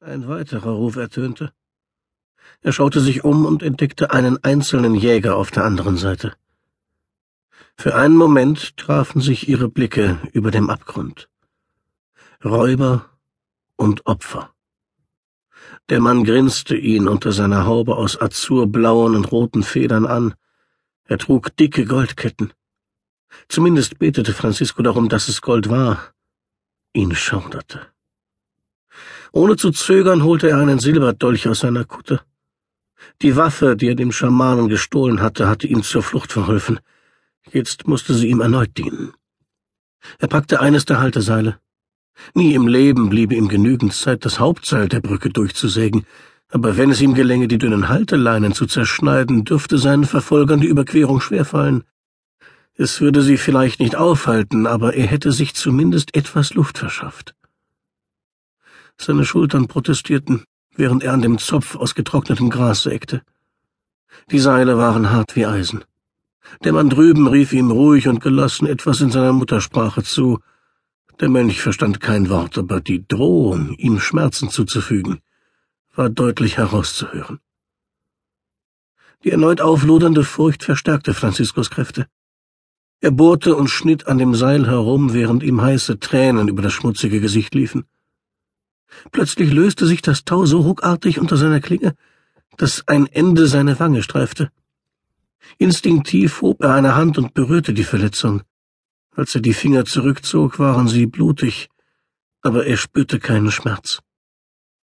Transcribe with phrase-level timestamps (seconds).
[0.00, 1.52] Ein weiterer Ruf ertönte.
[2.60, 6.34] Er schaute sich um und entdeckte einen einzelnen Jäger auf der anderen Seite.
[7.78, 11.30] Für einen Moment trafen sich ihre Blicke über dem Abgrund.
[12.44, 13.06] Räuber
[13.76, 14.52] und Opfer.
[15.88, 20.34] Der Mann grinste ihn unter seiner Haube aus azurblauen und roten Federn an.
[21.04, 22.52] Er trug dicke Goldketten.
[23.48, 26.12] Zumindest betete Francisco darum, dass es Gold war.
[26.92, 27.95] Ihn schauderte.
[29.36, 32.22] Ohne zu zögern holte er einen Silberdolch aus seiner Kutte.
[33.20, 36.80] Die Waffe, die er dem Schamanen gestohlen hatte, hatte ihm zur Flucht verholfen.
[37.52, 39.12] Jetzt musste sie ihm erneut dienen.
[40.18, 41.58] Er packte eines der Halteseile.
[42.32, 46.06] Nie im Leben bliebe ihm genügend Zeit, das Hauptseil der Brücke durchzusägen,
[46.48, 51.20] aber wenn es ihm gelänge, die dünnen Halteleinen zu zerschneiden, dürfte seinen Verfolgern die Überquerung
[51.20, 51.84] schwerfallen.
[52.72, 57.34] Es würde sie vielleicht nicht aufhalten, aber er hätte sich zumindest etwas Luft verschafft.
[58.98, 63.22] Seine Schultern protestierten, während er an dem Zopf aus getrocknetem Gras sägte.
[64.30, 65.84] Die Seile waren hart wie Eisen.
[66.64, 70.40] Der Mann drüben rief ihm ruhig und gelassen etwas in seiner Muttersprache zu.
[71.20, 75.20] Der Mönch verstand kein Wort, aber die Drohung, ihm Schmerzen zuzufügen,
[75.94, 77.40] war deutlich herauszuhören.
[79.24, 82.06] Die erneut auflodernde Furcht verstärkte Franziskos Kräfte.
[83.00, 87.20] Er bohrte und schnitt an dem Seil herum, während ihm heiße Tränen über das schmutzige
[87.20, 87.84] Gesicht liefen.
[89.12, 91.94] Plötzlich löste sich das Tau so ruckartig unter seiner Klinge,
[92.56, 94.50] dass ein Ende seine Wange streifte.
[95.58, 98.42] Instinktiv hob er eine Hand und berührte die Verletzung.
[99.14, 101.68] Als er die Finger zurückzog, waren sie blutig,
[102.42, 104.00] aber er spürte keinen Schmerz.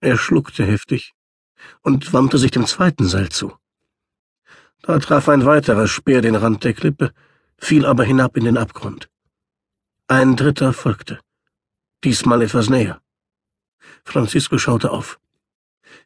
[0.00, 1.12] Er schluckte heftig
[1.82, 3.52] und wandte sich dem zweiten Seil zu.
[4.82, 7.12] Da traf ein weiterer Speer den Rand der Klippe,
[7.56, 9.08] fiel aber hinab in den Abgrund.
[10.08, 11.20] Ein dritter folgte,
[12.02, 13.00] diesmal etwas näher.
[14.04, 15.18] Francisco schaute auf.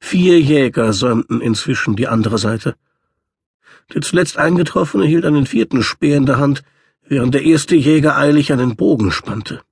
[0.01, 2.77] Vier Jäger säumten inzwischen die andere Seite.
[3.93, 6.63] Der zuletzt Eingetroffene hielt einen vierten Speer in der Hand,
[7.03, 9.63] während der erste Jäger eilig einen Bogen spannte.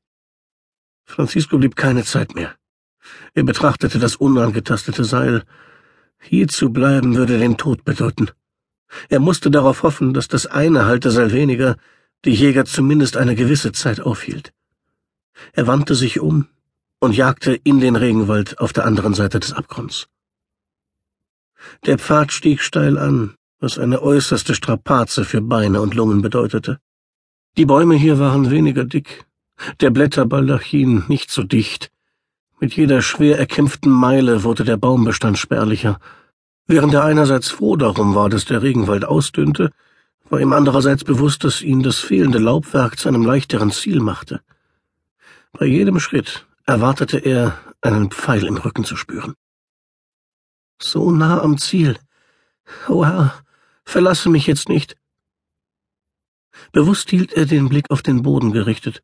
[1.05, 2.55] Francisco blieb keine Zeit mehr.
[3.35, 5.45] Er betrachtete das unangetastete Seil.
[6.19, 8.31] Hier zu bleiben würde den Tod bedeuten.
[9.09, 11.77] Er musste darauf hoffen, dass das eine Halteseil weniger
[12.25, 14.53] die Jäger zumindest eine gewisse Zeit aufhielt.
[15.53, 16.49] Er wandte sich um
[17.01, 20.09] und jagte in den Regenwald auf der anderen Seite des Abgrunds.
[21.85, 26.79] Der Pfad stieg steil an, was eine äußerste Strapaze für Beine und Lungen bedeutete.
[27.57, 29.25] Die Bäume hier waren weniger dick,
[29.81, 31.91] der Blätterbaldachin nicht so dicht.
[32.61, 35.99] Mit jeder schwer erkämpften Meile wurde der Baumbestand spärlicher.
[36.67, 39.73] Während er einerseits froh darum war, dass der Regenwald ausdünnte,
[40.29, 44.41] war ihm andererseits bewusst, dass ihn das fehlende Laubwerk zu einem leichteren Ziel machte.
[45.53, 49.35] Bei jedem Schritt erwartete er, einen Pfeil im Rücken zu spüren.
[50.83, 51.97] So nah am Ziel.
[52.89, 53.35] Oh Herr,
[53.85, 54.97] verlasse mich jetzt nicht.
[56.73, 59.03] Bewusst hielt er den Blick auf den Boden gerichtet.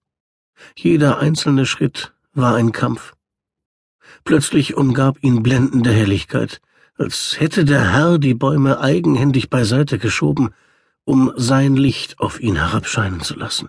[0.74, 3.14] Jeder einzelne Schritt war ein Kampf.
[4.24, 6.60] Plötzlich umgab ihn blendende Helligkeit,
[6.96, 10.54] als hätte der Herr die Bäume eigenhändig beiseite geschoben,
[11.04, 13.68] um sein Licht auf ihn herabscheinen zu lassen.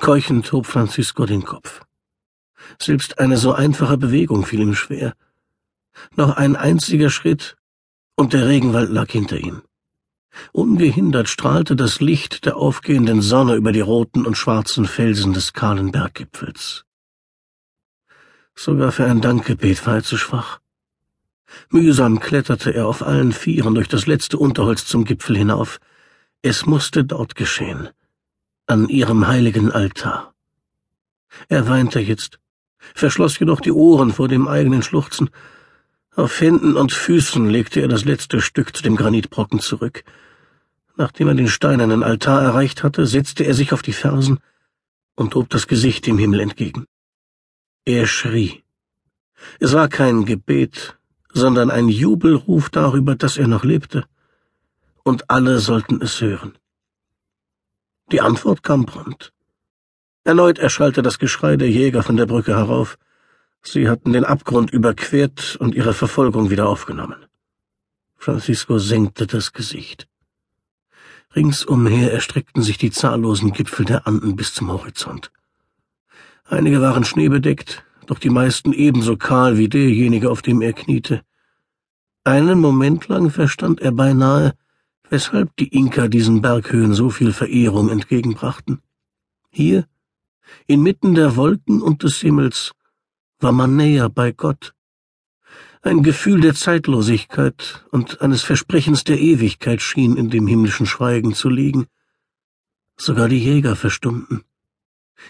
[0.00, 1.82] Keuchend hob Francisco den Kopf.
[2.80, 5.14] Selbst eine so einfache Bewegung fiel ihm schwer.
[6.16, 7.56] Noch ein einziger Schritt,
[8.16, 9.62] und der Regenwald lag hinter ihm.
[10.52, 15.92] Ungehindert strahlte das Licht der aufgehenden Sonne über die roten und schwarzen Felsen des kahlen
[15.92, 16.84] Berggipfels.
[18.54, 20.60] Sogar für ein Dankgebet war er zu schwach.
[21.70, 25.78] Mühsam kletterte er auf allen Vieren durch das letzte Unterholz zum Gipfel hinauf.
[26.42, 27.88] Es musste dort geschehen,
[28.66, 30.34] an ihrem heiligen Altar.
[31.48, 32.38] Er weinte jetzt,
[32.94, 35.30] verschloss jedoch die Ohren vor dem eigenen Schluchzen.
[36.14, 40.04] Auf Händen und Füßen legte er das letzte Stück zu dem Granitbrocken zurück.
[40.96, 44.38] Nachdem er den steinernen Altar erreicht hatte, setzte er sich auf die Fersen
[45.16, 46.86] und hob das Gesicht dem Himmel entgegen.
[47.84, 48.62] Er schrie.
[49.58, 50.96] Es war kein Gebet,
[51.32, 54.06] sondern ein Jubelruf darüber, dass er noch lebte,
[55.02, 56.56] und alle sollten es hören.
[58.10, 59.33] Die Antwort kam prompt.
[60.24, 62.98] Erneut erschallte das Geschrei der Jäger von der Brücke herauf.
[63.62, 67.26] Sie hatten den Abgrund überquert und ihre Verfolgung wieder aufgenommen.
[68.16, 70.08] Francisco senkte das Gesicht.
[71.36, 75.30] Ringsumher erstreckten sich die zahllosen Gipfel der Anden bis zum Horizont.
[76.44, 81.22] Einige waren schneebedeckt, doch die meisten ebenso kahl wie derjenige, auf dem er kniete.
[82.22, 84.54] Einen Moment lang verstand er beinahe,
[85.10, 88.80] weshalb die Inka diesen Berghöhen so viel Verehrung entgegenbrachten.
[89.50, 89.86] Hier,
[90.66, 92.72] inmitten der Wolken und des Himmels,
[93.40, 94.74] war man näher bei Gott
[95.82, 101.50] Ein Gefühl der Zeitlosigkeit und eines Versprechens der Ewigkeit schien in dem himmlischen Schweigen zu
[101.50, 101.86] liegen.
[102.96, 104.44] Sogar die Jäger verstummten,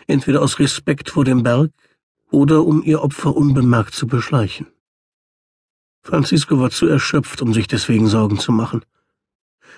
[0.07, 1.73] entweder aus Respekt vor dem Berg
[2.31, 4.67] oder um ihr Opfer unbemerkt zu beschleichen.
[6.03, 8.85] Francisco war zu erschöpft, um sich deswegen Sorgen zu machen.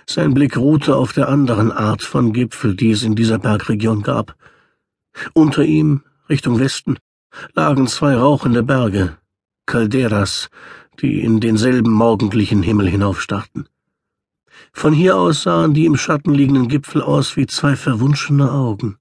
[0.06, 4.36] Sein Blick ruhte auf der anderen Art von Gipfel, die es in dieser Bergregion gab.
[5.32, 6.98] Unter ihm, Richtung Westen,
[7.54, 9.16] lagen zwei rauchende Berge,
[9.66, 10.48] Calderas,
[11.00, 13.68] die in denselben morgendlichen Himmel hinaufstarrten.
[14.72, 18.98] Von hier aus sahen die im Schatten liegenden Gipfel aus wie zwei verwunschene Augen.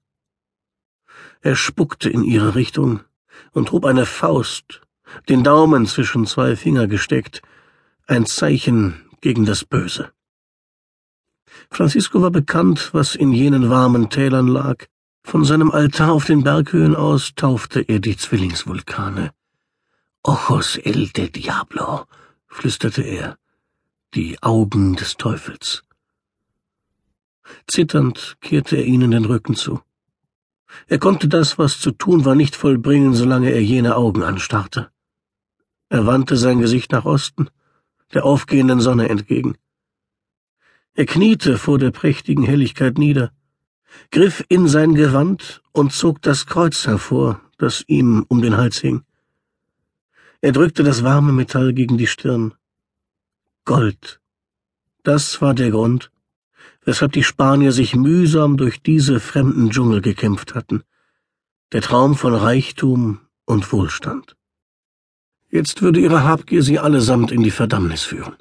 [1.40, 3.00] Er spuckte in ihre Richtung
[3.52, 4.82] und hob eine Faust,
[5.28, 7.42] den Daumen zwischen zwei Finger gesteckt,
[8.06, 10.10] ein Zeichen gegen das Böse.
[11.70, 14.86] Francisco war bekannt, was in jenen warmen Tälern lag.
[15.28, 19.32] Von seinem Altar auf den Berghöhen aus taufte er die Zwillingsvulkane.
[20.22, 22.04] Ojos el de Diablo,
[22.46, 23.36] flüsterte er,
[24.14, 25.82] die Augen des Teufels.
[27.66, 29.80] Zitternd kehrte er ihnen den Rücken zu.
[30.86, 34.92] Er konnte das, was zu tun war, nicht vollbringen, solange er jene Augen anstarrte.
[35.88, 37.50] Er wandte sein Gesicht nach Osten,
[38.14, 39.58] der aufgehenden Sonne entgegen.
[40.94, 43.32] Er kniete vor der prächtigen Helligkeit nieder,
[44.10, 49.02] griff in sein Gewand und zog das Kreuz hervor, das ihm um den Hals hing.
[50.40, 52.54] Er drückte das warme Metall gegen die Stirn.
[53.64, 54.20] Gold.
[55.02, 56.10] Das war der Grund,
[56.84, 60.82] weshalb die Spanier sich mühsam durch diese fremden Dschungel gekämpft hatten.
[61.72, 64.36] Der Traum von Reichtum und Wohlstand.
[65.50, 68.36] Jetzt würde ihre Habgier sie allesamt in die Verdammnis führen.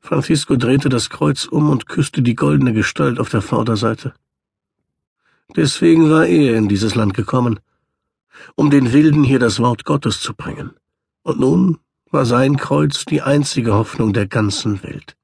[0.00, 4.14] Francisco drehte das Kreuz um und küsste die goldene Gestalt auf der Vorderseite.
[5.56, 7.60] Deswegen war er in dieses Land gekommen,
[8.54, 10.72] um den Wilden hier das Wort Gottes zu bringen.
[11.22, 11.78] Und nun
[12.10, 15.16] war sein Kreuz die einzige Hoffnung der ganzen Welt.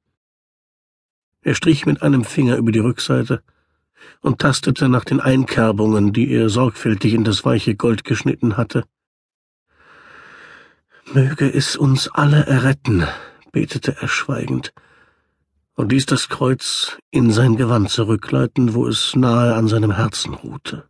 [1.42, 3.42] Er strich mit einem Finger über die Rückseite
[4.20, 8.84] und tastete nach den Einkerbungen, die er sorgfältig in das weiche Gold geschnitten hatte.
[11.12, 13.06] Möge es uns alle erretten,
[13.52, 14.72] betete er schweigend
[15.74, 20.84] und ließ das Kreuz in sein Gewand zurückgleiten, wo es nahe an seinem Herzen ruhte.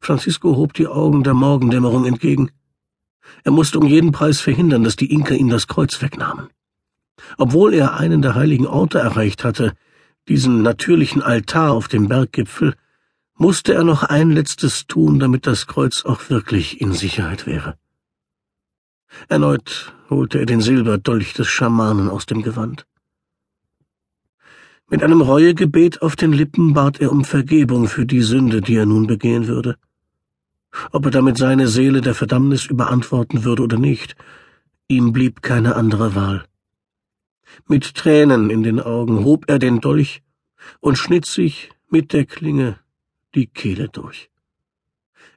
[0.00, 2.50] Francisco hob die Augen der Morgendämmerung entgegen.
[3.44, 6.48] Er musste um jeden Preis verhindern, dass die Inka ihm das Kreuz wegnahmen.
[7.38, 9.74] Obwohl er einen der heiligen Orte erreicht hatte,
[10.28, 12.74] diesen natürlichen Altar auf dem Berggipfel,
[13.36, 17.76] musste er noch ein letztes tun, damit das Kreuz auch wirklich in Sicherheit wäre.
[19.28, 22.86] Erneut holte er den Silberdolch des Schamanen aus dem Gewand.
[24.88, 28.84] Mit einem Reuegebet auf den Lippen bat er um Vergebung für die Sünde, die er
[28.84, 29.76] nun begehen würde.
[30.90, 34.16] Ob er damit seine Seele der Verdammnis überantworten würde oder nicht,
[34.88, 36.44] ihm blieb keine andere Wahl.
[37.66, 40.22] Mit Tränen in den Augen hob er den Dolch
[40.80, 42.78] und schnitt sich mit der Klinge
[43.34, 44.30] die Kehle durch.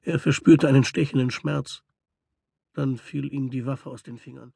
[0.03, 1.81] Er verspürte einen stechenden Schmerz,
[2.75, 4.53] dann fiel ihm die Waffe aus den Fingern.